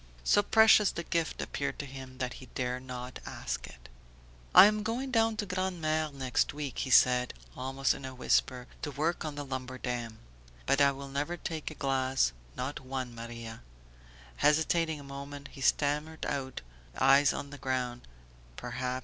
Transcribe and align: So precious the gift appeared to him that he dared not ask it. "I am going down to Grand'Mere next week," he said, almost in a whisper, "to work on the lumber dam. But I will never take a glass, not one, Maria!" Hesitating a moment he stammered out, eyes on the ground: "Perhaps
So 0.23 0.41
precious 0.41 0.89
the 0.89 1.03
gift 1.03 1.43
appeared 1.43 1.77
to 1.77 1.85
him 1.85 2.17
that 2.17 2.33
he 2.41 2.47
dared 2.55 2.81
not 2.81 3.19
ask 3.23 3.67
it. 3.67 3.87
"I 4.55 4.65
am 4.65 4.81
going 4.81 5.11
down 5.11 5.37
to 5.37 5.45
Grand'Mere 5.45 6.09
next 6.11 6.55
week," 6.55 6.79
he 6.79 6.89
said, 6.89 7.35
almost 7.55 7.93
in 7.93 8.03
a 8.03 8.15
whisper, 8.15 8.65
"to 8.81 8.89
work 8.89 9.23
on 9.23 9.35
the 9.35 9.45
lumber 9.45 9.77
dam. 9.77 10.17
But 10.65 10.81
I 10.81 10.91
will 10.91 11.07
never 11.07 11.37
take 11.37 11.69
a 11.69 11.75
glass, 11.75 12.31
not 12.55 12.79
one, 12.79 13.13
Maria!" 13.13 13.61
Hesitating 14.37 14.99
a 14.99 15.03
moment 15.03 15.49
he 15.51 15.61
stammered 15.61 16.25
out, 16.25 16.61
eyes 16.97 17.31
on 17.31 17.51
the 17.51 17.59
ground: 17.59 18.07
"Perhaps 18.55 18.99